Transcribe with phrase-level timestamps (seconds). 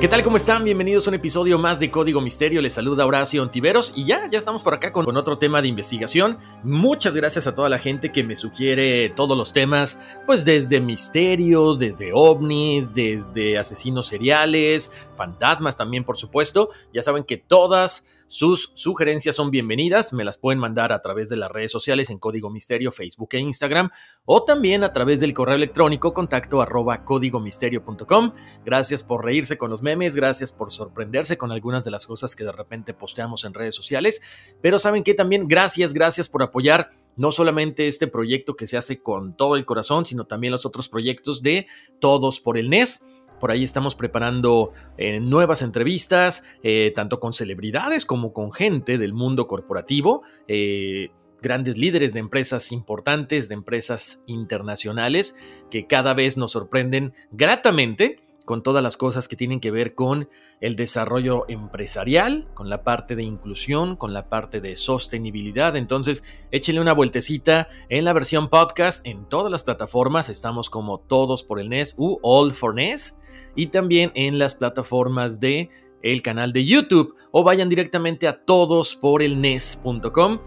[0.00, 0.22] ¿Qué tal?
[0.22, 0.62] ¿Cómo están?
[0.62, 2.62] Bienvenidos a un episodio más de Código Misterio.
[2.62, 5.66] Les saluda Horacio Ontiveros y ya, ya estamos por acá con, con, otro tema de
[5.66, 6.38] investigación.
[6.62, 11.80] Muchas gracias a toda la gente que me sugiere todos los temas, pues desde misterios,
[11.80, 16.70] desde ovnis, desde asesinos seriales, fantasmas también, por supuesto.
[16.94, 21.36] Ya saben que todas sus sugerencias son bienvenidas, me las pueden mandar a través de
[21.36, 23.90] las redes sociales en Código Misterio, Facebook e Instagram,
[24.26, 28.32] o también a través del correo electrónico contacto arroba códigomisterio.com.
[28.66, 32.44] Gracias por reírse con los memes, gracias por sorprenderse con algunas de las cosas que
[32.44, 34.20] de repente posteamos en redes sociales,
[34.60, 39.02] pero saben que también gracias, gracias por apoyar no solamente este proyecto que se hace
[39.02, 41.66] con todo el corazón, sino también los otros proyectos de
[41.98, 43.02] Todos por el NES.
[43.38, 49.12] Por ahí estamos preparando eh, nuevas entrevistas, eh, tanto con celebridades como con gente del
[49.12, 51.10] mundo corporativo, eh,
[51.40, 55.36] grandes líderes de empresas importantes, de empresas internacionales,
[55.70, 60.30] que cada vez nos sorprenden gratamente con todas las cosas que tienen que ver con
[60.62, 65.76] el desarrollo empresarial, con la parte de inclusión, con la parte de sostenibilidad.
[65.76, 70.30] Entonces, échenle una vueltecita en la versión podcast en todas las plataformas.
[70.30, 73.16] Estamos como Todos por el NES u All for NES
[73.54, 75.68] y también en las plataformas de
[76.02, 80.38] el canal de YouTube o vayan directamente a todosporelnes.com.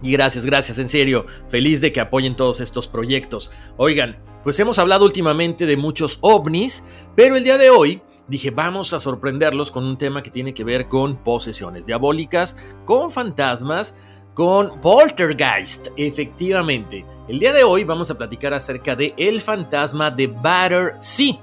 [0.00, 3.50] Y gracias, gracias, en serio, feliz de que apoyen todos estos proyectos.
[3.76, 6.82] Oigan, pues hemos hablado últimamente de muchos ovnis,
[7.14, 10.64] pero el día de hoy dije vamos a sorprenderlos con un tema que tiene que
[10.64, 13.94] ver con posesiones diabólicas, con fantasmas,
[14.34, 17.04] con poltergeist, efectivamente.
[17.28, 21.34] El día de hoy vamos a platicar acerca de el fantasma de Battersea.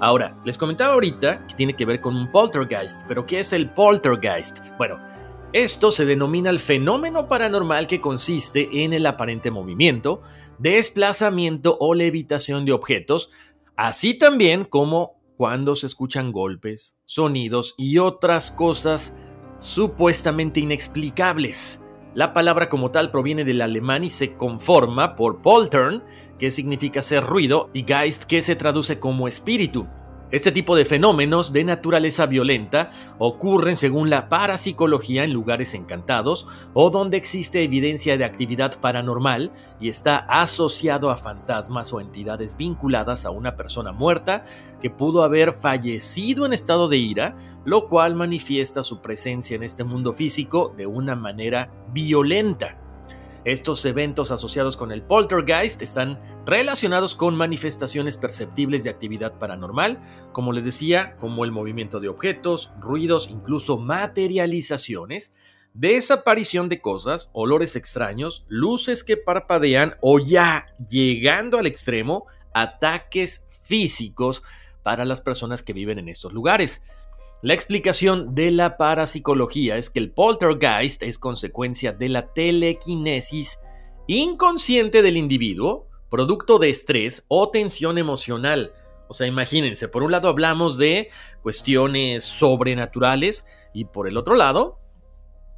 [0.00, 3.70] Ahora, les comentaba ahorita que tiene que ver con un poltergeist, pero ¿qué es el
[3.70, 4.58] poltergeist?
[4.76, 4.98] Bueno,
[5.56, 10.20] esto se denomina el fenómeno paranormal que consiste en el aparente movimiento,
[10.58, 13.30] desplazamiento o levitación de objetos,
[13.74, 19.14] así también como cuando se escuchan golpes, sonidos y otras cosas
[19.58, 21.80] supuestamente inexplicables.
[22.14, 26.04] La palabra como tal proviene del alemán y se conforma por poltern,
[26.38, 29.86] que significa hacer ruido, y geist, que se traduce como espíritu.
[30.32, 36.90] Este tipo de fenómenos de naturaleza violenta ocurren según la parapsicología en lugares encantados o
[36.90, 43.30] donde existe evidencia de actividad paranormal y está asociado a fantasmas o entidades vinculadas a
[43.30, 44.44] una persona muerta
[44.82, 49.84] que pudo haber fallecido en estado de ira, lo cual manifiesta su presencia en este
[49.84, 52.85] mundo físico de una manera violenta.
[53.46, 60.52] Estos eventos asociados con el poltergeist están relacionados con manifestaciones perceptibles de actividad paranormal, como
[60.52, 65.32] les decía, como el movimiento de objetos, ruidos, incluso materializaciones,
[65.74, 74.42] desaparición de cosas, olores extraños, luces que parpadean o ya llegando al extremo, ataques físicos
[74.82, 76.82] para las personas que viven en estos lugares.
[77.42, 83.58] La explicación de la parapsicología es que el poltergeist es consecuencia de la telequinesis
[84.06, 88.72] inconsciente del individuo, producto de estrés o tensión emocional.
[89.08, 91.10] O sea, imagínense, por un lado hablamos de
[91.42, 93.44] cuestiones sobrenaturales
[93.74, 94.80] y por el otro lado,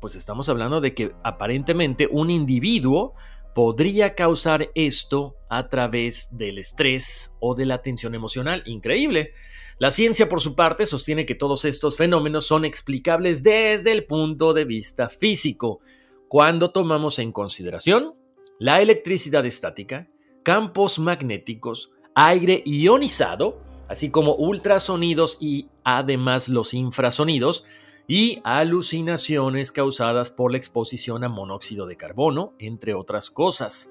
[0.00, 3.14] pues estamos hablando de que aparentemente un individuo
[3.54, 8.62] podría causar esto a través del estrés o de la tensión emocional.
[8.66, 9.32] Increíble.
[9.78, 14.52] La ciencia, por su parte, sostiene que todos estos fenómenos son explicables desde el punto
[14.52, 15.78] de vista físico,
[16.26, 18.12] cuando tomamos en consideración
[18.58, 20.08] la electricidad estática,
[20.42, 27.64] campos magnéticos, aire ionizado, así como ultrasonidos y además los infrasonidos,
[28.08, 33.90] y alucinaciones causadas por la exposición a monóxido de carbono, entre otras cosas.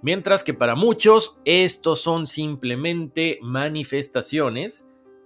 [0.00, 4.84] Mientras que para muchos estos son simplemente manifestaciones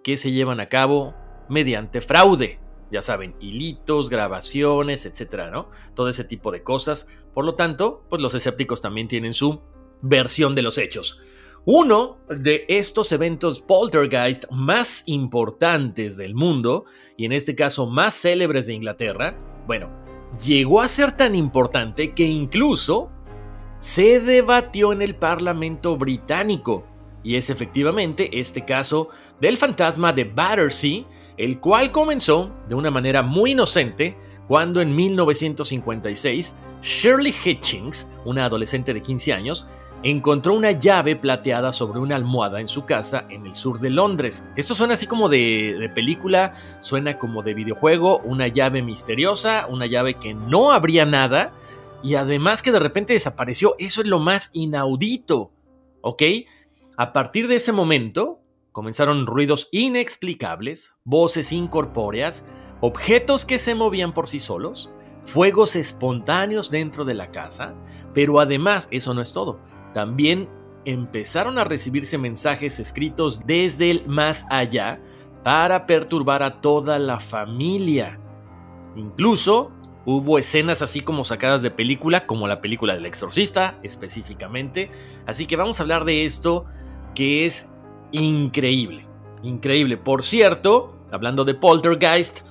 [0.09, 1.15] que se llevan a cabo
[1.51, 2.59] mediante fraude.
[2.91, 5.69] Ya saben, hilitos, grabaciones, etcétera, ¿no?
[5.95, 7.09] Todo ese tipo de cosas.
[7.35, 9.61] Por lo tanto, pues los escépticos también tienen su
[10.01, 11.21] versión de los hechos.
[11.67, 16.87] Uno de estos eventos poltergeist más importantes del mundo,
[17.19, 19.91] y en este caso más célebres de Inglaterra, bueno,
[20.43, 23.11] llegó a ser tan importante que incluso
[23.79, 26.87] se debatió en el Parlamento británico.
[27.29, 31.03] Y es efectivamente este caso del fantasma de Battersea,
[31.37, 34.17] el cual comenzó de una manera muy inocente
[34.47, 39.67] cuando en 1956 Shirley Hitchings, una adolescente de 15 años,
[40.03, 44.43] encontró una llave plateada sobre una almohada en su casa en el sur de Londres.
[44.57, 50.15] Esto suena así como de, película, suena como de videojuego, una llave misteriosa, una llave
[50.15, 51.53] que no habría nada
[52.03, 53.75] y además que de repente desapareció.
[53.79, 55.51] Eso es lo más inaudito,
[56.01, 56.23] ¿ok?
[56.99, 58.43] A partir de ese momento
[58.73, 62.45] comenzaron ruidos inexplicables, voces incorpóreas,
[62.81, 64.91] objetos que se movían por sí solos,
[65.25, 67.75] fuegos espontáneos dentro de la casa,
[68.13, 69.61] pero además eso no es todo
[69.93, 70.49] también
[70.85, 75.01] empezaron a recibirse mensajes escritos desde el más allá
[75.43, 78.21] para perturbar a toda la familia.
[78.97, 79.73] Incluso
[80.07, 84.91] hubo escenas así como sacadas de película, como la película del exorcista específicamente.
[85.27, 86.65] Así que vamos a hablar de esto
[87.19, 87.67] que es
[88.13, 89.05] increíble.
[89.43, 89.97] Increíble.
[89.97, 92.43] Por cierto, hablando de Poltergeist,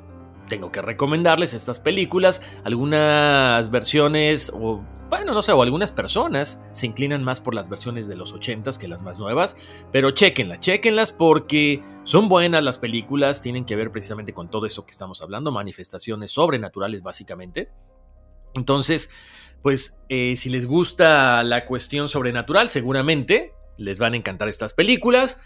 [0.49, 6.85] tengo que recomendarles estas películas, algunas versiones o bueno, no sé, o algunas personas se
[6.85, 9.55] inclinan más por las versiones de los 80s que las más nuevas,
[9.93, 14.85] pero chequenlas, chequenlas porque son buenas las películas, tienen que ver precisamente con todo eso
[14.85, 17.69] que estamos hablando, manifestaciones sobrenaturales básicamente.
[18.53, 19.09] Entonces,
[19.61, 25.39] pues eh, si les gusta la cuestión sobrenatural, seguramente les van a encantar estas películas.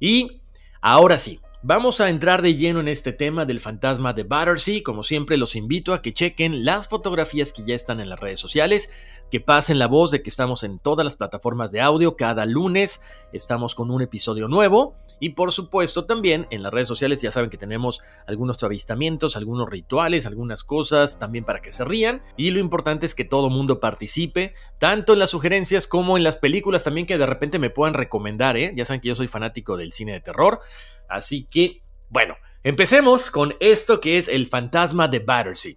[0.00, 0.42] Y
[0.80, 4.80] ahora sí, Vamos a entrar de lleno en este tema del fantasma de Battersea.
[4.84, 8.38] Como siempre, los invito a que chequen las fotografías que ya están en las redes
[8.38, 8.88] sociales,
[9.28, 12.16] que pasen la voz de que estamos en todas las plataformas de audio.
[12.16, 13.00] Cada lunes
[13.32, 14.94] estamos con un episodio nuevo.
[15.20, 19.68] Y por supuesto, también en las redes sociales ya saben que tenemos algunos avistamientos, algunos
[19.68, 22.22] rituales, algunas cosas también para que se rían.
[22.36, 26.36] Y lo importante es que todo mundo participe, tanto en las sugerencias como en las
[26.36, 28.56] películas también que de repente me puedan recomendar.
[28.56, 28.72] ¿eh?
[28.76, 30.60] Ya saben que yo soy fanático del cine de terror.
[31.08, 35.74] Así que, bueno, empecemos con esto que es el fantasma de Battersea.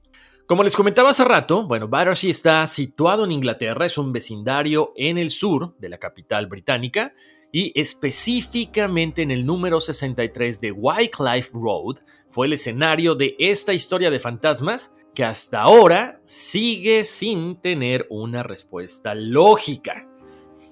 [0.52, 5.18] Como les comentaba hace rato, bueno, Battersea está situado en Inglaterra, es un vecindario en
[5.18, 7.14] el sur de la capital británica
[7.52, 11.98] y específicamente en el número 63 de Wycliffe Road
[12.30, 18.44] fue el escenario de esta historia de fantasmas que hasta ahora sigue sin tener una
[18.44, 20.08] respuesta lógica.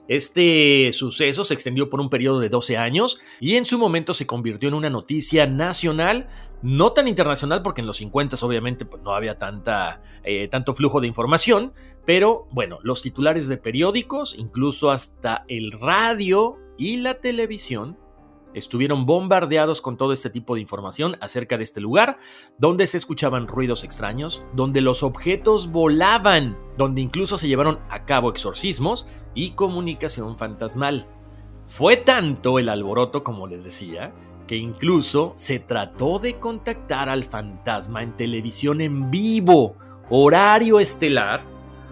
[0.08, 4.26] Este suceso se extendió por un periodo de 12 años y en su momento se
[4.26, 6.28] convirtió en una noticia nacional,
[6.64, 11.00] no tan internacional porque en los 50 obviamente pues, no había tanta, eh, tanto flujo
[11.00, 11.74] de información,
[12.08, 17.98] pero bueno, los titulares de periódicos, incluso hasta el radio y la televisión,
[18.54, 22.18] estuvieron bombardeados con todo este tipo de información acerca de este lugar,
[22.58, 28.30] donde se escuchaban ruidos extraños, donde los objetos volaban, donde incluso se llevaron a cabo
[28.30, 29.06] exorcismos
[29.36, 31.06] y comunicación fantasmal.
[31.68, 34.14] Fue tanto el alboroto, como les decía,
[34.48, 39.76] que incluso se trató de contactar al fantasma en televisión en vivo,
[40.10, 41.46] horario estelar,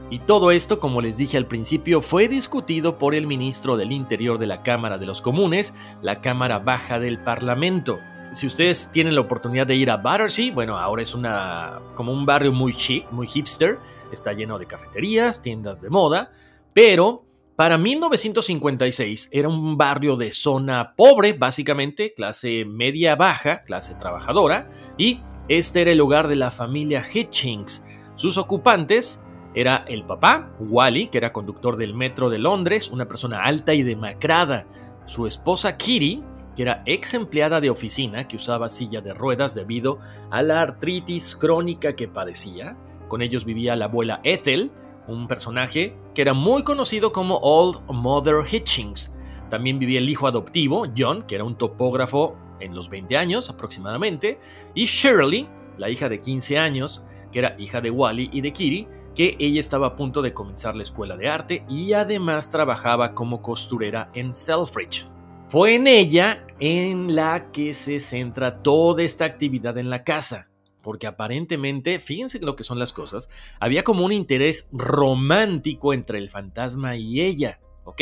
[0.09, 4.37] y todo esto, como les dije al principio, fue discutido por el ministro del Interior
[4.39, 7.99] de la Cámara de los Comunes, la Cámara Baja del Parlamento.
[8.31, 12.25] Si ustedes tienen la oportunidad de ir a Battersea, bueno, ahora es una como un
[12.25, 13.79] barrio muy chic, muy hipster,
[14.11, 16.31] está lleno de cafeterías, tiendas de moda,
[16.73, 17.25] pero
[17.57, 25.19] para 1956 era un barrio de zona pobre, básicamente, clase media baja, clase trabajadora, y
[25.49, 27.83] este era el hogar de la familia Hitchings.
[28.15, 29.21] Sus ocupantes
[29.59, 33.81] era el papá, Wally, que era conductor del metro de Londres, una persona alta y
[33.81, 34.67] demacrada.
[35.07, 36.21] Su esposa Kitty,
[36.55, 39.97] que era ex empleada de oficina que usaba silla de ruedas debido
[40.29, 42.77] a la artritis crónica que padecía.
[43.07, 44.71] Con ellos vivía la abuela Ethel,
[45.07, 49.11] un personaje que era muy conocido como Old Mother Hitchings.
[49.49, 54.39] También vivía el hijo adoptivo, John, que era un topógrafo en los 20 años aproximadamente,
[54.75, 55.49] y Shirley,
[55.79, 59.59] la hija de 15 años, que era hija de Wally y de Kitty, que ella
[59.59, 64.33] estaba a punto de comenzar la escuela de arte y además trabajaba como costurera en
[64.33, 65.05] Selfridge.
[65.49, 70.49] Fue en ella en la que se centra toda esta actividad en la casa,
[70.81, 73.29] porque aparentemente, fíjense lo que son las cosas,
[73.59, 78.01] había como un interés romántico entre el fantasma y ella, ¿ok?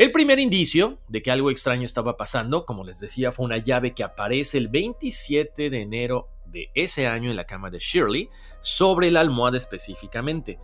[0.00, 3.92] El primer indicio de que algo extraño estaba pasando, como les decía, fue una llave
[3.92, 8.28] que aparece el 27 de enero de ese año en la cama de Shirley,
[8.60, 10.58] sobre la almohada específicamente.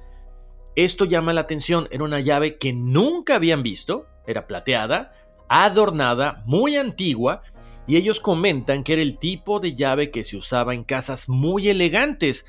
[0.75, 5.15] Esto llama la atención, era una llave que nunca habían visto, era plateada,
[5.49, 7.43] adornada, muy antigua,
[7.87, 11.69] y ellos comentan que era el tipo de llave que se usaba en casas muy
[11.69, 12.47] elegantes,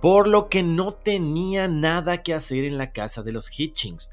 [0.00, 4.12] por lo que no tenía nada que hacer en la casa de los Hitchings.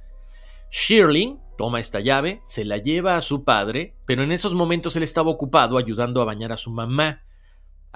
[0.70, 5.04] Shirley toma esta llave, se la lleva a su padre, pero en esos momentos él
[5.04, 7.25] estaba ocupado ayudando a bañar a su mamá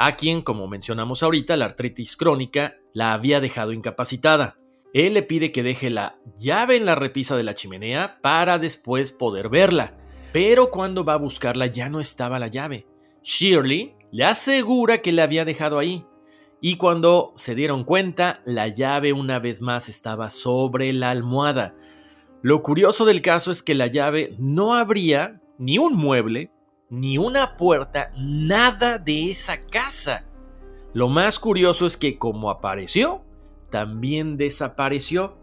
[0.01, 4.57] a quien, como mencionamos ahorita, la artritis crónica la había dejado incapacitada.
[4.93, 9.11] Él le pide que deje la llave en la repisa de la chimenea para después
[9.11, 9.97] poder verla.
[10.31, 12.87] Pero cuando va a buscarla ya no estaba la llave.
[13.23, 16.05] Shirley le asegura que la había dejado ahí.
[16.61, 21.75] Y cuando se dieron cuenta, la llave una vez más estaba sobre la almohada.
[22.41, 26.51] Lo curioso del caso es que la llave no abría ni un mueble,
[26.89, 30.25] ni una puerta, nada de esa casa.
[30.93, 33.22] Lo más curioso es que como apareció,
[33.69, 35.38] también desapareció.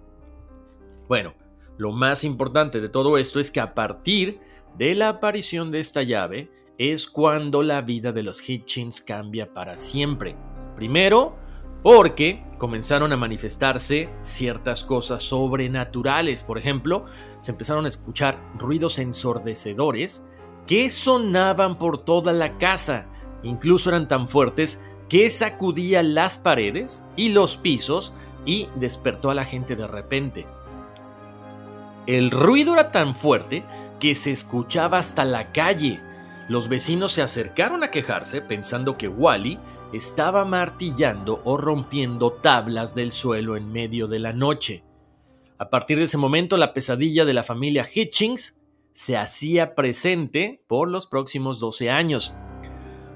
[1.09, 1.35] Bueno,
[1.77, 4.41] lo más importante de todo esto es que a partir
[4.77, 9.77] de la aparición de esta llave es cuando la vida de los Hitchins cambia para
[9.77, 10.37] siempre.
[10.75, 11.37] Primero,
[11.83, 16.43] porque comenzaron a manifestarse ciertas cosas sobrenaturales.
[16.43, 17.05] Por ejemplo,
[17.39, 20.23] se empezaron a escuchar ruidos ensordecedores
[20.67, 23.07] que sonaban por toda la casa,
[23.43, 28.13] incluso eran tan fuertes que sacudía las paredes y los pisos
[28.45, 30.47] y despertó a la gente de repente.
[32.07, 33.65] El ruido era tan fuerte
[33.99, 36.01] que se escuchaba hasta la calle.
[36.49, 39.59] Los vecinos se acercaron a quejarse pensando que Wally
[39.93, 44.85] estaba martillando o rompiendo tablas del suelo en medio de la noche.
[45.59, 48.57] A partir de ese momento la pesadilla de la familia Hitchings
[48.97, 52.33] se hacía presente por los próximos 12 años.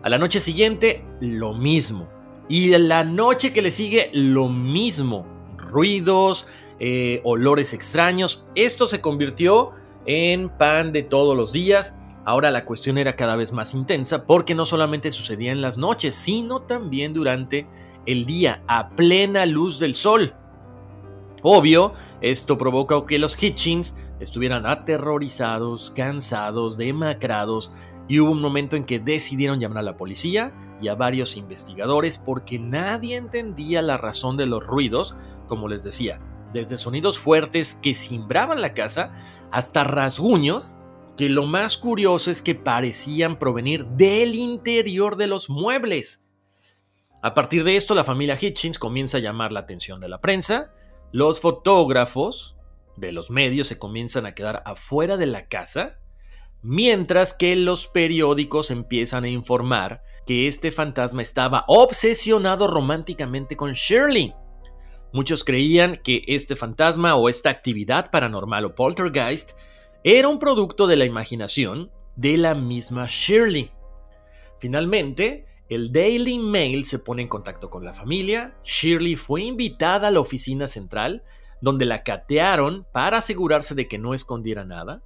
[0.02, 2.06] A la noche siguiente, lo mismo.
[2.50, 5.26] Y la noche que le sigue, lo mismo.
[5.56, 6.46] Ruidos,
[6.80, 8.46] eh, olores extraños.
[8.54, 9.70] Esto se convirtió
[10.04, 11.96] en pan de todos los días.
[12.26, 16.14] Ahora la cuestión era cada vez más intensa porque no solamente sucedía en las noches,
[16.14, 17.66] sino también durante
[18.04, 20.34] el día, a plena luz del sol.
[21.42, 27.72] Obvio, esto provoca que los Hitchings estuvieran aterrorizados, cansados, demacrados,
[28.08, 32.18] y hubo un momento en que decidieron llamar a la policía y a varios investigadores
[32.18, 35.14] porque nadie entendía la razón de los ruidos,
[35.46, 36.20] como les decía,
[36.52, 39.12] desde sonidos fuertes que cimbraban la casa
[39.50, 40.74] hasta rasguños
[41.16, 46.24] que lo más curioso es que parecían provenir del interior de los muebles.
[47.22, 50.72] A partir de esto, la familia Hitchens comienza a llamar la atención de la prensa,
[51.12, 52.56] los fotógrafos
[53.00, 55.98] de los medios se comienzan a quedar afuera de la casa,
[56.62, 64.34] mientras que los periódicos empiezan a informar que este fantasma estaba obsesionado románticamente con Shirley.
[65.12, 69.52] Muchos creían que este fantasma o esta actividad paranormal o poltergeist
[70.04, 73.70] era un producto de la imaginación de la misma Shirley.
[74.58, 80.10] Finalmente, el Daily Mail se pone en contacto con la familia, Shirley fue invitada a
[80.10, 81.22] la oficina central
[81.60, 85.02] donde la catearon para asegurarse de que no escondiera nada.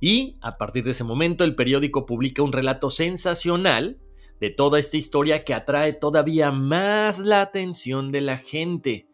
[0.00, 3.98] Y a partir de ese momento el periódico publica un relato sensacional
[4.40, 9.06] de toda esta historia que atrae todavía más la atención de la gente.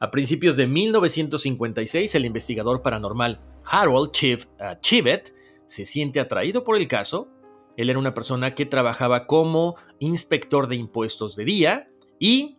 [0.00, 5.34] A principios de 1956 el investigador paranormal Harold uh, Chivet
[5.66, 7.28] se siente atraído por el caso.
[7.76, 12.57] Él era una persona que trabajaba como inspector de impuestos de día y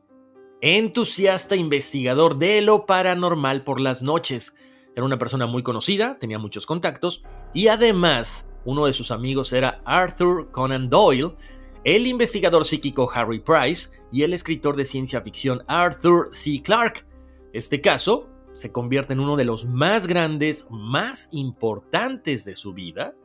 [0.61, 4.55] entusiasta investigador de lo paranormal por las noches.
[4.95, 7.23] Era una persona muy conocida, tenía muchos contactos
[7.53, 11.35] y además uno de sus amigos era Arthur Conan Doyle,
[11.83, 16.61] el investigador psíquico Harry Price y el escritor de ciencia ficción Arthur C.
[16.61, 17.05] Clarke.
[17.53, 23.15] Este caso se convierte en uno de los más grandes, más importantes de su vida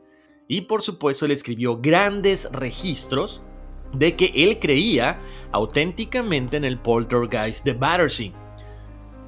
[0.47, 3.41] y por supuesto él escribió grandes registros
[3.97, 5.19] de que él creía
[5.51, 8.31] auténticamente en el poltergeist de Battersea.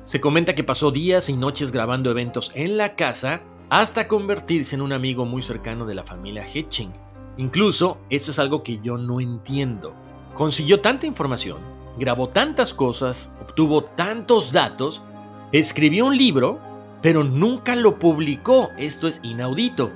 [0.03, 4.81] Se comenta que pasó días y noches grabando eventos en la casa hasta convertirse en
[4.81, 6.93] un amigo muy cercano de la familia Hitching.
[7.37, 9.93] Incluso, esto es algo que yo no entiendo.
[10.33, 11.59] Consiguió tanta información,
[11.97, 15.01] grabó tantas cosas, obtuvo tantos datos,
[15.51, 16.59] escribió un libro,
[17.01, 18.69] pero nunca lo publicó.
[18.77, 19.91] Esto es inaudito.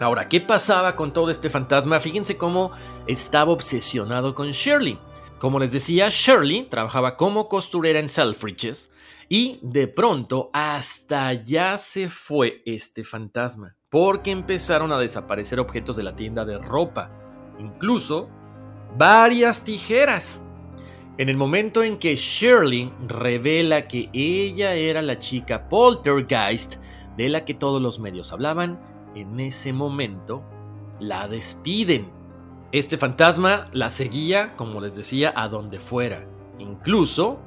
[0.00, 1.98] Ahora, ¿qué pasaba con todo este fantasma?
[1.98, 2.70] Fíjense cómo
[3.06, 4.98] estaba obsesionado con Shirley.
[5.38, 8.92] Como les decía, Shirley trabajaba como costurera en Selfridges
[9.28, 16.02] y de pronto hasta ya se fue este fantasma, porque empezaron a desaparecer objetos de
[16.04, 17.10] la tienda de ropa,
[17.58, 18.28] incluso
[18.96, 20.44] varias tijeras.
[21.18, 26.76] En el momento en que Shirley revela que ella era la chica poltergeist
[27.16, 28.80] de la que todos los medios hablaban,
[29.20, 30.42] en ese momento
[31.00, 32.10] la despiden.
[32.72, 36.26] Este fantasma la seguía, como les decía, a donde fuera.
[36.58, 37.40] Incluso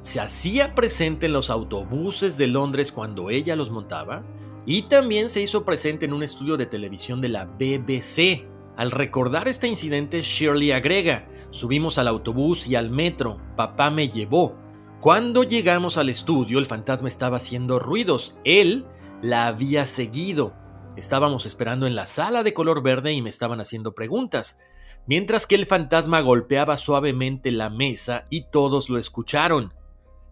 [0.00, 4.22] se hacía presente en los autobuses de Londres cuando ella los montaba
[4.66, 8.46] y también se hizo presente en un estudio de televisión de la BBC.
[8.76, 14.54] Al recordar este incidente, Shirley agrega, subimos al autobús y al metro, papá me llevó.
[15.00, 18.84] Cuando llegamos al estudio, el fantasma estaba haciendo ruidos, él
[19.22, 20.52] la había seguido.
[20.96, 24.58] Estábamos esperando en la sala de color verde y me estaban haciendo preguntas,
[25.06, 29.74] mientras que el fantasma golpeaba suavemente la mesa y todos lo escucharon.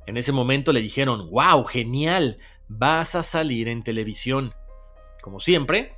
[0.06, 4.54] En ese momento le dijeron, wow, genial, vas a salir en televisión.
[5.22, 5.96] Como siempre,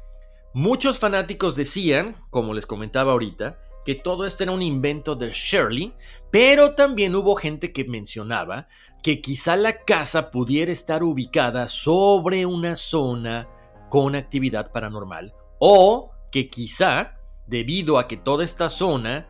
[0.52, 5.94] muchos fanáticos decían, como les comentaba ahorita, que todo esto era un invento de Shirley,
[6.32, 8.66] pero también hubo gente que mencionaba
[9.00, 13.48] que quizá la casa pudiera estar ubicada sobre una zona
[13.88, 19.28] con actividad paranormal o que quizá, debido a que toda esta zona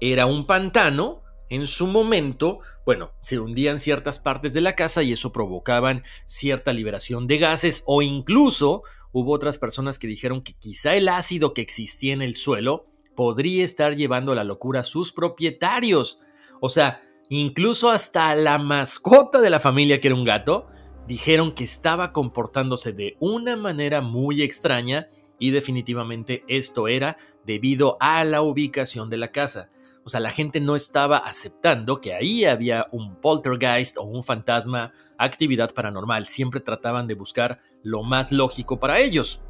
[0.00, 5.12] era un pantano, en su momento, bueno, se hundían ciertas partes de la casa y
[5.12, 8.82] eso provocaban cierta liberación de gases o incluso
[9.12, 13.64] hubo otras personas que dijeron que quizá el ácido que existía en el suelo podría
[13.64, 16.18] estar llevando a la locura a sus propietarios.
[16.60, 20.66] O sea, incluso hasta la mascota de la familia, que era un gato,
[21.06, 28.24] dijeron que estaba comportándose de una manera muy extraña y definitivamente esto era debido a
[28.24, 29.70] la ubicación de la casa.
[30.04, 34.92] O sea, la gente no estaba aceptando que ahí había un poltergeist o un fantasma,
[35.18, 36.26] actividad paranormal.
[36.26, 39.40] Siempre trataban de buscar lo más lógico para ellos.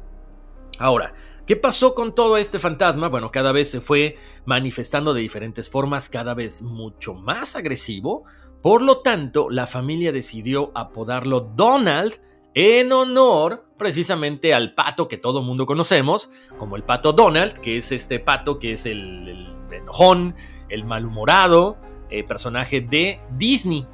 [0.79, 1.13] Ahora,
[1.45, 3.07] ¿qué pasó con todo este fantasma?
[3.07, 8.25] Bueno, cada vez se fue manifestando de diferentes formas, cada vez mucho más agresivo,
[8.61, 12.19] por lo tanto, la familia decidió apodarlo Donald
[12.53, 17.91] en honor precisamente al pato que todo mundo conocemos, como el pato Donald, que es
[17.91, 20.35] este pato que es el, enojón,
[20.69, 21.77] el malhumorado,
[22.09, 23.85] eh, personaje de Disney.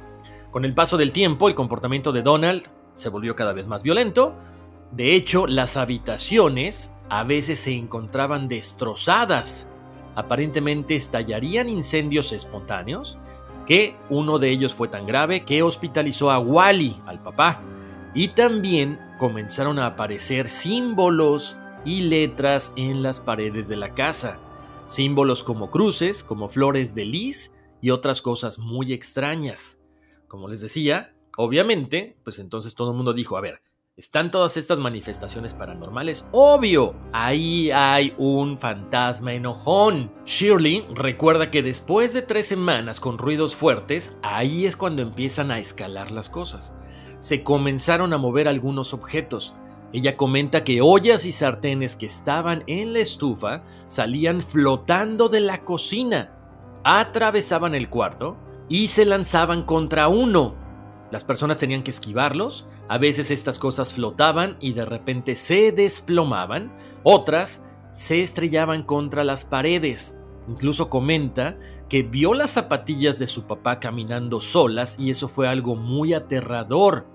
[0.50, 2.62] Con el paso del tiempo, el comportamiento de Donald
[2.94, 4.34] se volvió cada vez más violento.
[4.92, 9.68] De hecho, las habitaciones a veces se encontraban destrozadas.
[10.14, 13.18] Aparentemente estallarían incendios espontáneos
[13.66, 17.62] que uno de ellos fue tan grave que hospitalizó a Wally, al papá,
[18.14, 24.38] y también comenzaron a aparecer símbolos y letras en las paredes de la casa,
[24.86, 29.78] símbolos como cruces, como flores de lis y otras cosas muy extrañas.
[30.28, 33.60] Como les decía, obviamente, pues entonces todo el mundo dijo, a ver,
[33.96, 36.28] están todas estas manifestaciones paranormales.
[36.32, 40.10] Obvio, ahí hay un fantasma enojón.
[40.24, 45.60] Shirley recuerda que después de tres semanas con ruidos fuertes, ahí es cuando empiezan a
[45.60, 46.74] escalar las cosas.
[47.20, 49.54] Se comenzaron a mover algunos objetos.
[49.92, 55.62] Ella comenta que ollas y sartenes que estaban en la estufa salían flotando de la
[55.62, 56.32] cocina,
[56.82, 58.36] atravesaban el cuarto
[58.68, 60.56] y se lanzaban contra uno.
[61.12, 66.72] Las personas tenían que esquivarlos a veces estas cosas flotaban y de repente se desplomaban,
[67.02, 70.16] otras se estrellaban contra las paredes.
[70.48, 75.76] Incluso comenta que vio las zapatillas de su papá caminando solas y eso fue algo
[75.76, 77.06] muy aterrador.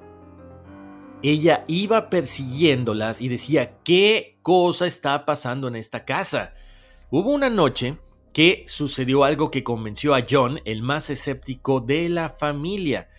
[1.22, 6.54] Ella iba persiguiéndolas y decía, ¿qué cosa está pasando en esta casa?
[7.12, 7.98] Hubo una noche
[8.34, 13.10] que sucedió algo que convenció a John, el más escéptico de la familia.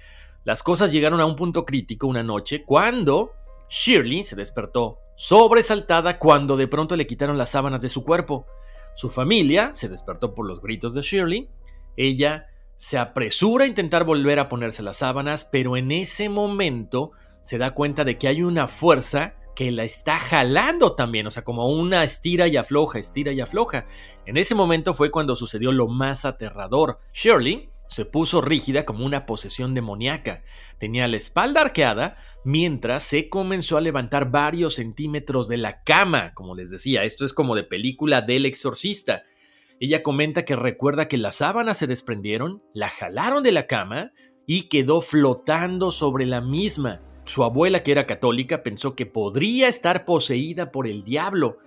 [0.44, 3.32] Las cosas llegaron a un punto crítico una noche cuando
[3.68, 8.46] Shirley se despertó sobresaltada cuando de pronto le quitaron las sábanas de su cuerpo.
[8.94, 11.50] Su familia se despertó por los gritos de Shirley.
[11.96, 17.58] Ella se apresura a intentar volver a ponerse las sábanas, pero en ese momento se
[17.58, 21.68] da cuenta de que hay una fuerza que la está jalando también, o sea, como
[21.68, 23.86] una estira y afloja, estira y afloja.
[24.24, 26.98] En ese momento fue cuando sucedió lo más aterrador.
[27.12, 30.44] Shirley se puso rígida como una posesión demoníaca.
[30.78, 36.32] Tenía la espalda arqueada mientras se comenzó a levantar varios centímetros de la cama.
[36.34, 39.24] Como les decía, esto es como de película del exorcista.
[39.80, 44.12] Ella comenta que recuerda que las sábanas se desprendieron, la jalaron de la cama
[44.46, 47.00] y quedó flotando sobre la misma.
[47.24, 51.58] Su abuela, que era católica, pensó que podría estar poseída por el diablo,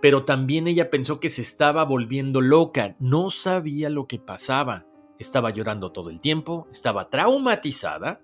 [0.00, 4.86] pero también ella pensó que se estaba volviendo loca, no sabía lo que pasaba
[5.18, 8.20] estaba llorando todo el tiempo, estaba traumatizada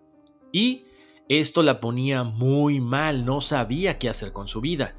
[0.52, 0.87] y
[1.28, 4.94] esto la ponía muy mal, no sabía qué hacer con su vida.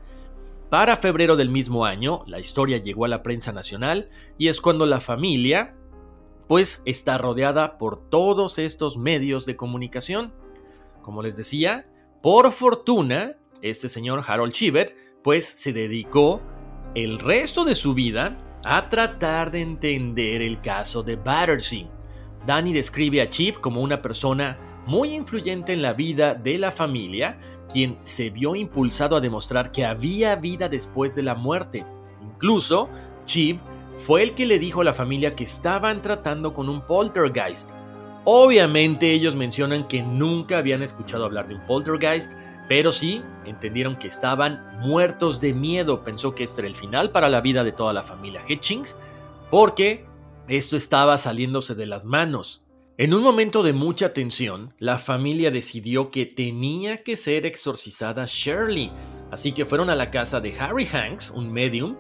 [0.70, 4.86] Para febrero del mismo año, la historia llegó a la prensa nacional y es cuando
[4.86, 5.76] la familia,
[6.48, 10.34] pues, está rodeada por todos estos medios de comunicación.
[11.04, 11.86] Como les decía,
[12.22, 16.42] por fortuna, este señor Harold Chivet, pues, se dedicó
[16.96, 21.86] el resto de su vida a tratar de entender el caso de Battersea.
[22.48, 27.38] Danny describe a Chip como una persona muy influyente en la vida de la familia,
[27.72, 31.86] quien se vio impulsado a demostrar que había vida después de la muerte.
[32.24, 32.90] Incluso,
[33.26, 33.60] Chip
[33.98, 37.72] fue el que le dijo a la familia que estaban tratando con un poltergeist.
[38.24, 42.34] Obviamente ellos mencionan que nunca habían escuchado hablar de un poltergeist,
[42.68, 46.04] pero sí entendieron que estaban muertos de miedo.
[46.04, 48.96] Pensó que esto era el final para la vida de toda la familia Hitchings,
[49.52, 50.06] porque
[50.48, 52.64] esto estaba saliéndose de las manos.
[52.98, 58.90] En un momento de mucha tensión, la familia decidió que tenía que ser exorcizada Shirley,
[59.32, 61.98] así que fueron a la casa de Harry Hanks, un medium,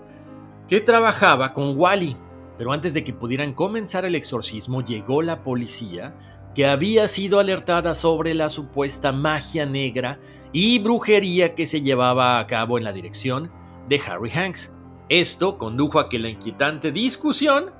[0.69, 2.15] que trabajaba con Wally.
[2.58, 6.15] Pero antes de que pudieran comenzar el exorcismo, llegó la policía
[6.56, 10.20] que había sido alertada sobre la supuesta magia negra
[10.54, 13.52] y brujería que se llevaba a cabo en la dirección
[13.89, 14.72] de Harry Hanks.
[15.10, 17.72] Esto condujo a que la inquietante discusión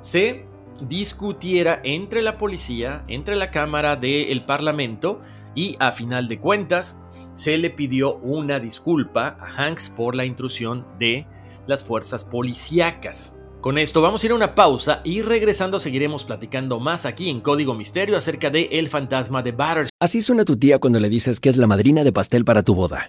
[0.00, 0.46] se
[0.80, 5.20] discutiera entre la policía, entre la Cámara del Parlamento
[5.54, 6.98] y a final de cuentas
[7.34, 11.26] se le pidió una disculpa a Hanks por la intrusión de
[11.66, 13.33] las fuerzas policíacas.
[13.64, 17.40] Con esto vamos a ir a una pausa y regresando seguiremos platicando más aquí en
[17.40, 19.88] Código Misterio acerca de El fantasma de Batters.
[19.98, 22.74] Así suena tu tía cuando le dices que es la madrina de pastel para tu
[22.74, 23.08] boda.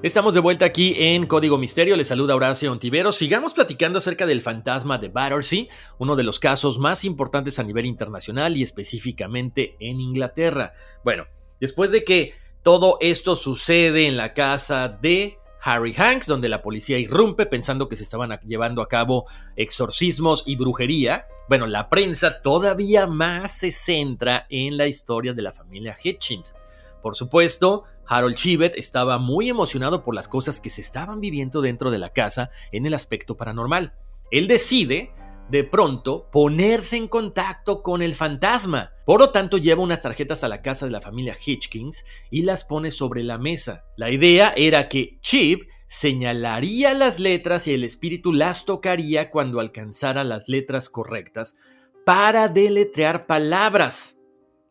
[0.00, 1.96] Estamos de vuelta aquí en Código Misterio.
[1.96, 3.10] Les saluda Horacio Ontivero.
[3.10, 5.64] Sigamos platicando acerca del fantasma de Battersea,
[5.98, 10.72] uno de los casos más importantes a nivel internacional y específicamente en Inglaterra.
[11.02, 11.26] Bueno,
[11.60, 12.32] después de que
[12.62, 17.96] todo esto sucede en la casa de Harry Hanks, donde la policía irrumpe pensando que
[17.96, 21.26] se estaban llevando a cabo exorcismos y brujería.
[21.48, 26.54] Bueno, la prensa todavía más se centra en la historia de la familia Hitchens.
[27.02, 31.90] Por supuesto, Harold Chivet estaba muy emocionado por las cosas que se estaban viviendo dentro
[31.90, 33.94] de la casa en el aspecto paranormal.
[34.30, 35.12] Él decide,
[35.48, 38.92] de pronto, ponerse en contacto con el fantasma.
[39.06, 42.64] Por lo tanto, lleva unas tarjetas a la casa de la familia Hitchkins y las
[42.64, 43.84] pone sobre la mesa.
[43.96, 50.22] La idea era que Chip señalaría las letras y el espíritu las tocaría cuando alcanzara
[50.22, 51.56] las letras correctas
[52.04, 54.17] para deletrear palabras.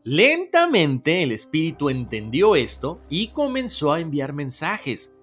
[0.09, 5.13] Lentamente el espíritu entendió esto y comenzó a enviar mensajes.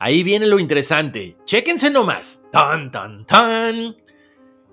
[0.00, 1.36] Ahí viene lo interesante.
[1.44, 2.42] Chéquense nomás.
[2.50, 3.94] Tan, tan, tan.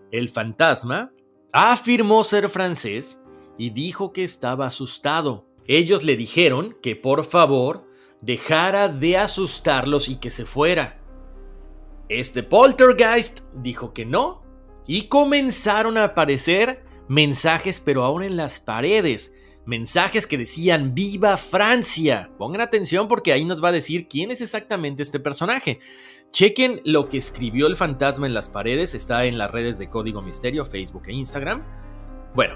[0.09, 1.11] El fantasma
[1.51, 3.21] afirmó ser francés
[3.55, 5.45] y dijo que estaba asustado.
[5.67, 7.87] Ellos le dijeron que por favor
[8.21, 10.99] dejara de asustarlos y que se fuera.
[12.09, 14.41] Este poltergeist dijo que no
[14.87, 19.35] y comenzaron a aparecer mensajes pero aún en las paredes
[19.65, 22.29] mensajes que decían Viva Francia.
[22.37, 25.79] Pongan atención porque ahí nos va a decir quién es exactamente este personaje.
[26.31, 30.21] Chequen lo que escribió el fantasma en las paredes, está en las redes de Código
[30.21, 31.63] Misterio, Facebook e Instagram.
[32.33, 32.55] Bueno,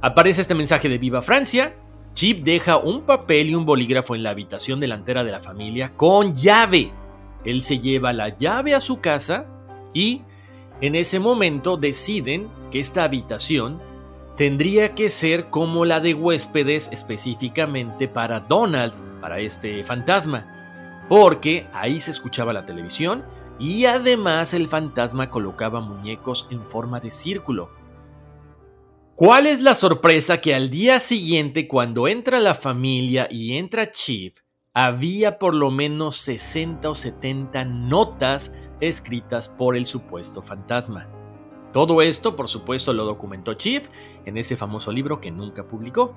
[0.00, 1.74] aparece este mensaje de Viva Francia.
[2.12, 6.34] Chip deja un papel y un bolígrafo en la habitación delantera de la familia con
[6.34, 6.92] llave.
[7.44, 9.46] Él se lleva la llave a su casa
[9.92, 10.22] y
[10.80, 13.80] en ese momento deciden que esta habitación
[14.36, 22.00] tendría que ser como la de huéspedes específicamente para Donald, para este fantasma, porque ahí
[22.00, 23.24] se escuchaba la televisión
[23.58, 27.70] y además el fantasma colocaba muñecos en forma de círculo.
[29.14, 34.34] ¿Cuál es la sorpresa que al día siguiente, cuando entra la familia y entra Chief,
[34.72, 41.08] había por lo menos 60 o 70 notas escritas por el supuesto fantasma?
[41.74, 43.88] Todo esto, por supuesto, lo documentó Chief
[44.26, 46.14] en ese famoso libro que nunca publicó.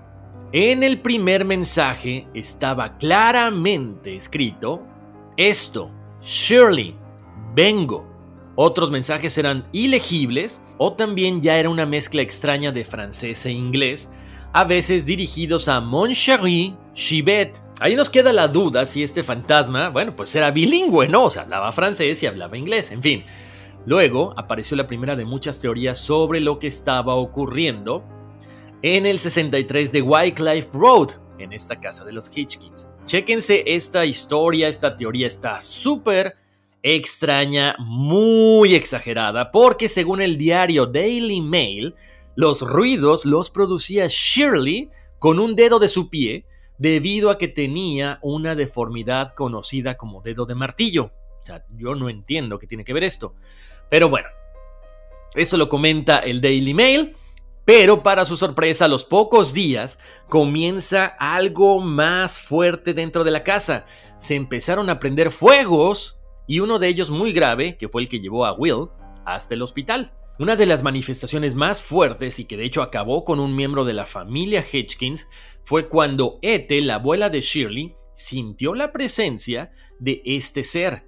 [0.51, 4.83] En el primer mensaje estaba claramente escrito
[5.35, 5.89] esto,
[6.21, 6.95] Shirley,
[7.55, 8.07] vengo.
[8.53, 14.09] Otros mensajes eran ilegibles o también ya era una mezcla extraña de francés e inglés,
[14.53, 17.59] a veces dirigidos a Mon chéri, Chibet.
[17.79, 21.25] Ahí nos queda la duda si este fantasma, bueno, pues era bilingüe, ¿no?
[21.25, 23.25] O sea, hablaba francés y hablaba inglés, en fin.
[23.87, 28.03] Luego apareció la primera de muchas teorías sobre lo que estaba ocurriendo
[28.81, 32.89] en el 63 de Wycliffe Road, en esta casa de los Hitchkins.
[33.05, 36.35] Chéquense esta historia, esta teoría está súper
[36.83, 41.95] extraña, muy exagerada, porque según el diario Daily Mail,
[42.35, 46.43] los ruidos los producía Shirley con un dedo de su pie
[46.77, 51.13] debido a que tenía una deformidad conocida como dedo de martillo.
[51.39, 53.35] O sea, yo no entiendo qué tiene que ver esto.
[53.89, 54.27] Pero bueno,
[55.35, 57.15] eso lo comenta el Daily Mail.
[57.65, 63.43] Pero para su sorpresa, a los pocos días comienza algo más fuerte dentro de la
[63.43, 63.85] casa.
[64.19, 68.21] Se empezaron a prender fuegos y uno de ellos muy grave, que fue el que
[68.21, 68.87] llevó a Will
[69.25, 70.13] hasta el hospital.
[70.39, 73.93] Una de las manifestaciones más fuertes y que de hecho acabó con un miembro de
[73.93, 75.27] la familia Hitchkins
[75.63, 81.03] fue cuando Ethel, la abuela de Shirley, sintió la presencia de este ser.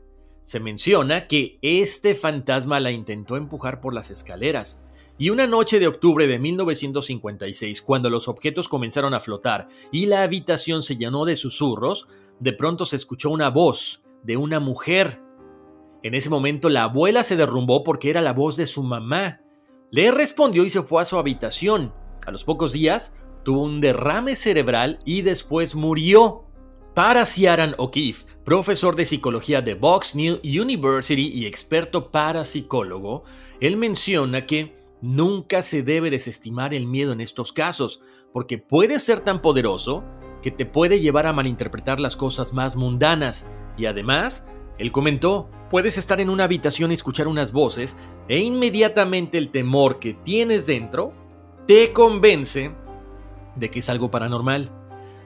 [0.50, 4.80] Se menciona que este fantasma la intentó empujar por las escaleras.
[5.20, 10.24] Y una noche de octubre de 1956, cuando los objetos comenzaron a flotar y la
[10.24, 12.08] habitación se llenó de susurros,
[12.40, 15.22] de pronto se escuchó una voz de una mujer.
[16.02, 19.42] En ese momento la abuela se derrumbó porque era la voz de su mamá.
[19.92, 21.94] Le respondió y se fue a su habitación.
[22.26, 26.49] A los pocos días tuvo un derrame cerebral y después murió.
[26.94, 33.24] Para Ciaran O'Keefe, profesor de psicología de Box New University y experto parapsicólogo,
[33.62, 38.02] él menciona que nunca se debe desestimar el miedo en estos casos,
[38.34, 40.04] porque puede ser tan poderoso
[40.42, 43.46] que te puede llevar a malinterpretar las cosas más mundanas.
[43.78, 44.44] Y además,
[44.80, 47.98] él comentó, puedes estar en una habitación y escuchar unas voces
[48.28, 51.14] e inmediatamente el temor que tienes dentro
[51.68, 52.72] te convence
[53.56, 54.79] de que es algo paranormal.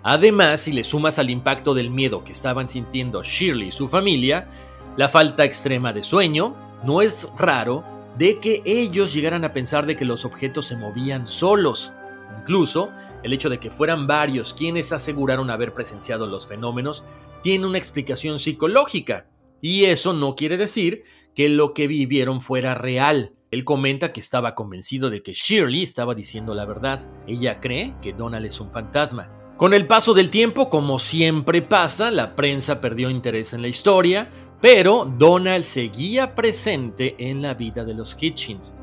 [0.04, 4.50] Además, si le sumas al impacto del miedo que estaban sintiendo Shirley y su familia,
[4.98, 7.86] la falta extrema de sueño, no es raro
[8.18, 11.94] de que ellos llegaran a pensar de que los objetos se movían solos.
[12.38, 12.92] Incluso,
[13.24, 17.06] el hecho de que fueran varios quienes aseguraron haber presenciado los fenómenos
[17.42, 19.28] tiene una explicación psicológica.
[19.62, 23.34] Y eso no quiere decir que lo que vivieron fuera real.
[23.52, 27.08] Él comenta que estaba convencido de que Shirley estaba diciendo la verdad.
[27.26, 29.42] Ella cree que Donald es un fantasma.
[29.58, 34.30] Con el paso del tiempo, como siempre pasa, la prensa perdió interés en la historia,
[34.60, 38.76] pero Donald seguía presente en la vida de los Hitchins.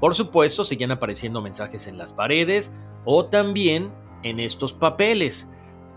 [0.00, 2.72] Por supuesto, seguían apareciendo mensajes en las paredes
[3.04, 5.46] o también en estos papeles.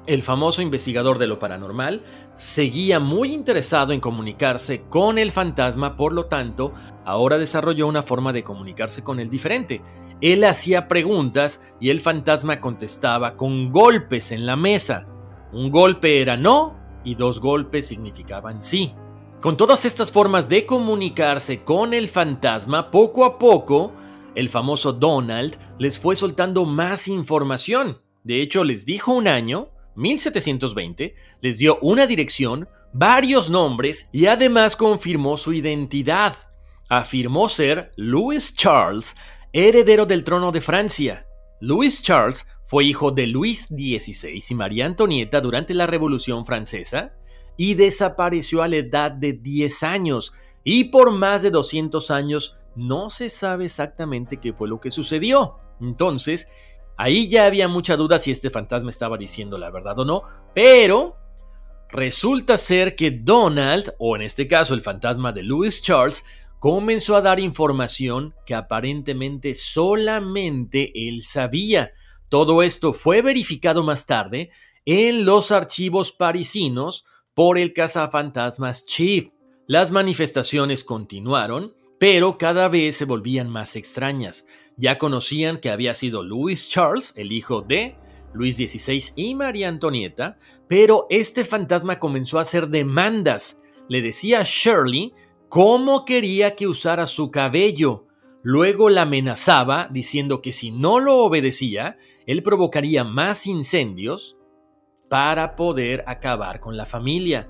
[0.06, 6.12] El famoso investigador de lo paranormal seguía muy interesado en comunicarse con el fantasma, por
[6.12, 6.74] lo tanto,
[7.06, 9.82] ahora desarrolló una forma de comunicarse con el diferente.
[10.22, 15.08] Él hacía preguntas y el fantasma contestaba con golpes en la mesa.
[15.52, 18.94] Un golpe era no y dos golpes significaban sí.
[19.42, 23.94] Con todas estas formas de comunicarse con el fantasma, poco a poco,
[24.34, 28.02] el famoso Donald les fue soltando más información.
[28.24, 34.76] De hecho, les dijo un año, 1720, les dio una dirección, varios nombres y además
[34.76, 36.36] confirmó su identidad.
[36.90, 39.16] Afirmó ser Louis Charles,
[39.58, 41.26] heredero del trono de Francia.
[41.62, 47.14] Louis Charles fue hijo de Luis XVI y María Antonieta durante la Revolución Francesa
[47.58, 50.32] y desapareció a la edad de 10 años
[50.64, 55.58] y por más de 200 años no se sabe exactamente qué fue lo que sucedió.
[55.82, 56.48] Entonces,
[56.96, 60.22] ahí ya había mucha duda si este fantasma estaba diciendo la verdad o no,
[60.54, 61.18] pero
[61.90, 66.24] resulta ser que Donald, o en este caso el fantasma de Louis Charles,
[66.60, 71.92] comenzó a dar información que aparentemente solamente él sabía.
[72.30, 74.50] Todo esto fue verificado más tarde
[74.86, 79.30] en los archivos parisinos por el cazafantasmas Chief.
[79.68, 84.46] Las manifestaciones continuaron, pero cada vez se volvían más extrañas.
[84.78, 87.96] Ya conocían que había sido Louis Charles, el hijo de
[88.34, 93.60] Luis XVI y María Antonieta, pero este fantasma comenzó a hacer demandas.
[93.90, 95.14] Le decía a Shirley
[95.50, 98.06] cómo quería que usara su cabello.
[98.44, 104.38] Luego la amenazaba diciendo que si no lo obedecía, él provocaría más incendios
[105.10, 107.50] para poder acabar con la familia.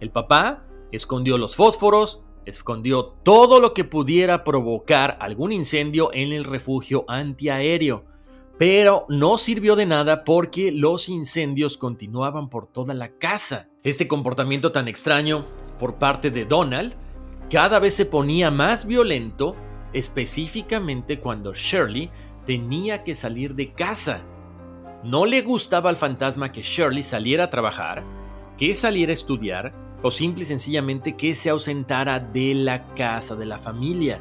[0.00, 6.44] El papá escondió los fósforos, escondió todo lo que pudiera provocar algún incendio en el
[6.44, 8.04] refugio antiaéreo,
[8.58, 13.68] pero no sirvió de nada porque los incendios continuaban por toda la casa.
[13.82, 15.44] Este comportamiento tan extraño
[15.78, 16.94] por parte de Donald
[17.50, 19.56] cada vez se ponía más violento,
[19.92, 22.10] específicamente cuando Shirley
[22.46, 24.20] tenía que salir de casa.
[25.02, 28.04] No le gustaba al fantasma que Shirley saliera a trabajar,
[28.56, 33.46] que saliera a estudiar o simple y sencillamente que se ausentara de la casa de
[33.46, 34.20] la familia.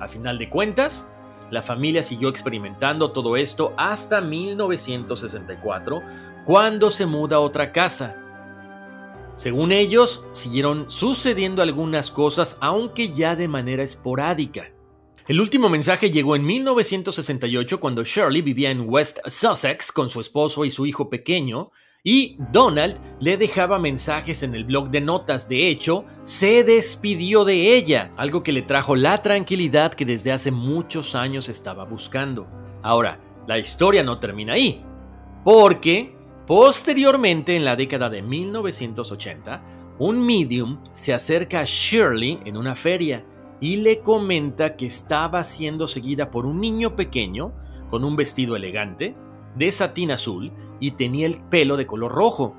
[0.00, 1.08] A final de cuentas,
[1.50, 6.02] la familia siguió experimentando todo esto hasta 1964,
[6.44, 8.27] cuando se muda a otra casa.
[9.38, 14.72] Según ellos, siguieron sucediendo algunas cosas, aunque ya de manera esporádica.
[15.28, 20.64] El último mensaje llegó en 1968 cuando Shirley vivía en West Sussex con su esposo
[20.64, 21.70] y su hijo pequeño,
[22.02, 25.48] y Donald le dejaba mensajes en el blog de notas.
[25.48, 30.50] De hecho, se despidió de ella, algo que le trajo la tranquilidad que desde hace
[30.50, 32.48] muchos años estaba buscando.
[32.82, 34.84] Ahora, la historia no termina ahí,
[35.44, 36.17] porque
[36.48, 39.62] posteriormente, en la década de 1980,
[39.98, 43.24] un medium se acerca a Shirley en una feria
[43.60, 47.52] y le comenta que estaba siendo seguida por un niño pequeño
[47.90, 49.14] con un vestido elegante,
[49.56, 52.56] de satín azul y tenía el pelo de color rojo.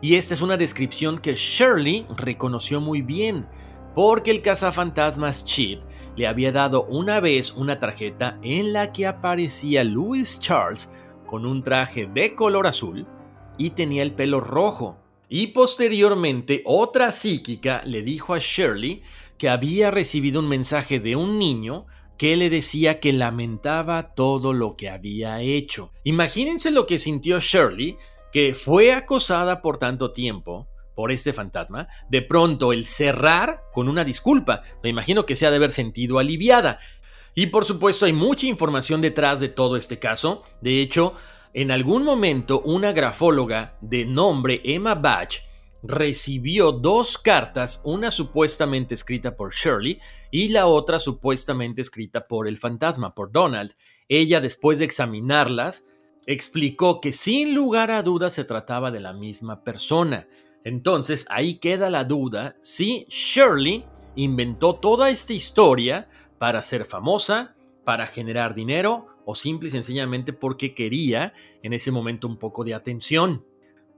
[0.00, 3.46] Y esta es una descripción que Shirley reconoció muy bien,
[3.94, 5.80] porque el cazafantasmas Chip
[6.16, 10.90] le había dado una vez una tarjeta en la que aparecía Louis Charles
[11.30, 13.06] con un traje de color azul
[13.56, 14.98] y tenía el pelo rojo.
[15.28, 19.02] Y posteriormente otra psíquica le dijo a Shirley
[19.38, 21.86] que había recibido un mensaje de un niño
[22.18, 25.92] que le decía que lamentaba todo lo que había hecho.
[26.02, 27.96] Imagínense lo que sintió Shirley,
[28.32, 30.66] que fue acosada por tanto tiempo
[30.96, 34.62] por este fantasma, de pronto el cerrar con una disculpa.
[34.82, 36.80] Me imagino que se ha de haber sentido aliviada.
[37.34, 40.42] Y por supuesto hay mucha información detrás de todo este caso.
[40.60, 41.14] De hecho,
[41.52, 45.40] en algún momento una grafóloga de nombre Emma Batch
[45.82, 49.98] recibió dos cartas, una supuestamente escrita por Shirley
[50.30, 53.74] y la otra supuestamente escrita por el fantasma, por Donald.
[54.08, 55.84] Ella, después de examinarlas,
[56.26, 60.28] explicó que sin lugar a dudas se trataba de la misma persona.
[60.64, 63.84] Entonces ahí queda la duda si Shirley
[64.16, 66.08] inventó toda esta historia
[66.40, 72.26] para ser famosa, para generar dinero o simple y sencillamente porque quería en ese momento
[72.26, 73.44] un poco de atención.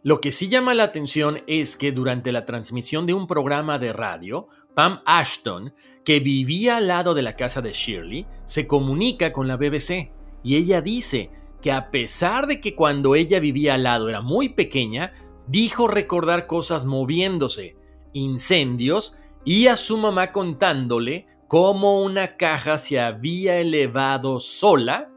[0.02, 3.92] Lo que sí llama la atención es que durante la transmisión de un programa de
[3.92, 5.72] radio, Pam Ashton,
[6.05, 10.11] que vivía al lado de la casa de Shirley, se comunica con la BBC
[10.42, 14.48] y ella dice que a pesar de que cuando ella vivía al lado era muy
[14.48, 15.12] pequeña,
[15.46, 17.76] dijo recordar cosas moviéndose,
[18.12, 25.10] incendios y a su mamá contándole cómo una caja se había elevado sola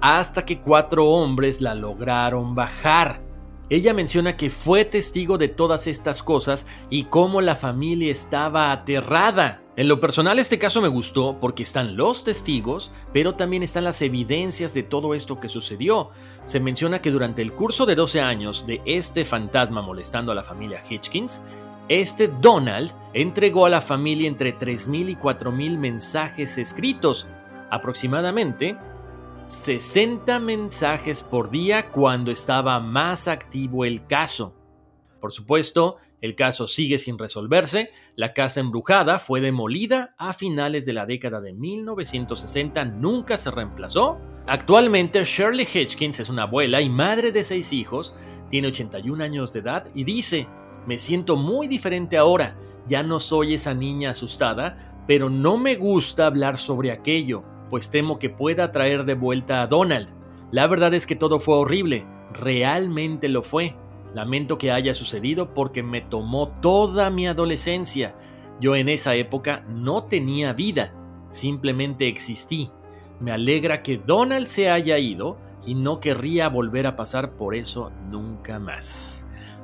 [0.00, 3.20] hasta que cuatro hombres la lograron bajar.
[3.68, 9.60] Ella menciona que fue testigo de todas estas cosas y cómo la familia estaba aterrada.
[9.74, 14.02] En lo personal este caso me gustó porque están los testigos, pero también están las
[14.02, 16.10] evidencias de todo esto que sucedió.
[16.44, 20.44] Se menciona que durante el curso de 12 años de este fantasma molestando a la
[20.44, 21.42] familia Hitchkins,
[22.00, 27.28] este Donald entregó a la familia entre 3.000 y 4.000 mensajes escritos,
[27.70, 28.78] aproximadamente
[29.48, 34.56] 60 mensajes por día cuando estaba más activo el caso.
[35.20, 40.94] Por supuesto, el caso sigue sin resolverse, la casa embrujada fue demolida a finales de
[40.94, 44.18] la década de 1960, nunca se reemplazó.
[44.46, 48.16] Actualmente Shirley Hitchkins es una abuela y madre de seis hijos,
[48.48, 50.48] tiene 81 años de edad y dice,
[50.86, 52.56] me siento muy diferente ahora,
[52.88, 58.18] ya no soy esa niña asustada, pero no me gusta hablar sobre aquello pues temo
[58.18, 60.10] que pueda traer de vuelta a Donald.
[60.50, 63.74] La verdad es que todo fue horrible, realmente lo fue.
[64.14, 68.14] Lamento que haya sucedido porque me tomó toda mi adolescencia.
[68.60, 70.92] Yo en esa época no tenía vida,
[71.30, 72.70] simplemente existí.
[73.20, 77.90] Me alegra que Donald se haya ido y no querría volver a pasar por eso
[78.10, 79.21] nunca más.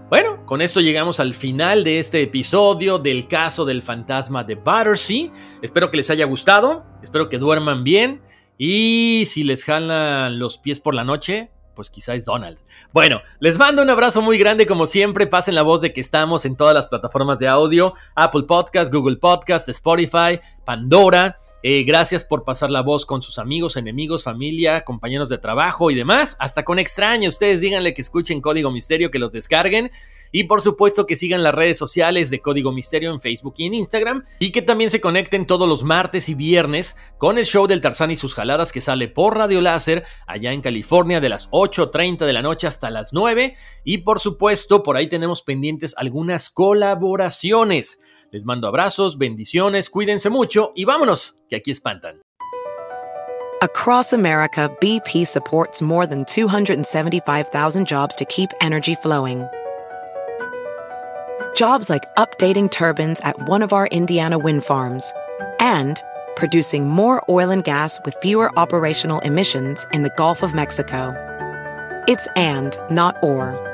[0.08, 5.30] Bueno, con esto llegamos al final de este episodio del caso del fantasma de Battersea.
[5.60, 8.22] Espero que les haya gustado, espero que duerman bien
[8.56, 12.58] y si les jalan los pies por la noche, pues quizás es Donald.
[12.94, 15.26] Bueno, les mando un abrazo muy grande como siempre.
[15.26, 19.16] Pasen la voz de que estamos en todas las plataformas de audio: Apple Podcast, Google
[19.18, 21.38] Podcast, Spotify, Pandora.
[21.62, 25.96] Eh, gracias por pasar la voz con sus amigos, enemigos, familia, compañeros de trabajo y
[25.96, 26.36] demás.
[26.38, 27.34] Hasta con extraños.
[27.34, 29.90] Ustedes díganle que escuchen Código Misterio, que los descarguen.
[30.30, 33.74] Y por supuesto que sigan las redes sociales de Código Misterio en Facebook y en
[33.74, 34.24] Instagram.
[34.38, 38.10] Y que también se conecten todos los martes y viernes con el show del Tarzán
[38.10, 42.32] y sus jaladas que sale por Radio Láser allá en California de las 8.30 de
[42.32, 43.56] la noche hasta las 9.
[43.84, 47.98] Y por supuesto, por ahí tenemos pendientes algunas colaboraciones.
[48.30, 52.20] Les mando abrazos, bendiciones, cuídense mucho y vámonos, que aquí espantan.
[53.60, 59.48] Across America, BP supports more than 275,000 jobs to keep energy flowing.
[61.56, 65.12] Jobs like updating turbines at one of our Indiana wind farms
[65.58, 66.00] and
[66.36, 71.12] producing more oil and gas with fewer operational emissions in the Gulf of Mexico.
[72.06, 73.67] It's and, not or.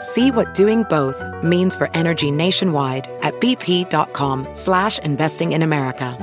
[0.00, 6.16] See what doing both means for energy nationwide at bp.com slash investing in America.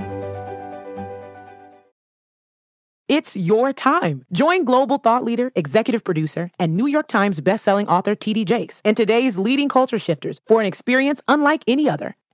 [3.07, 4.25] It's your time.
[4.31, 8.45] Join global thought leader, executive producer, and New York Times bestselling author T.D.
[8.45, 12.17] Jakes and today's leading culture shifters for an experience unlike any other.